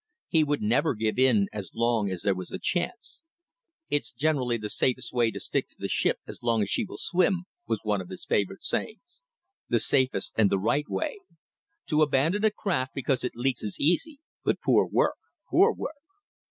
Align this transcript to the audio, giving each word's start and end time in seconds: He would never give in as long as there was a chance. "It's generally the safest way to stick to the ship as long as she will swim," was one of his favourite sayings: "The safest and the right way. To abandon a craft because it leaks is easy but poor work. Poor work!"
He 0.29 0.43
would 0.43 0.63
never 0.63 0.95
give 0.95 1.19
in 1.19 1.45
as 1.53 1.73
long 1.75 2.09
as 2.09 2.23
there 2.23 2.33
was 2.33 2.49
a 2.49 2.57
chance. 2.57 3.21
"It's 3.87 4.11
generally 4.11 4.57
the 4.57 4.67
safest 4.67 5.13
way 5.13 5.29
to 5.29 5.39
stick 5.39 5.67
to 5.67 5.75
the 5.77 5.87
ship 5.87 6.17
as 6.25 6.41
long 6.41 6.63
as 6.63 6.71
she 6.71 6.83
will 6.85 6.97
swim," 6.97 7.43
was 7.67 7.81
one 7.83 8.01
of 8.01 8.09
his 8.09 8.25
favourite 8.25 8.63
sayings: 8.63 9.21
"The 9.69 9.77
safest 9.79 10.33
and 10.35 10.49
the 10.49 10.57
right 10.57 10.89
way. 10.89 11.19
To 11.89 12.01
abandon 12.01 12.43
a 12.43 12.49
craft 12.49 12.95
because 12.95 13.23
it 13.23 13.35
leaks 13.35 13.61
is 13.61 13.79
easy 13.79 14.19
but 14.43 14.59
poor 14.59 14.87
work. 14.87 15.17
Poor 15.51 15.71
work!" 15.71 15.93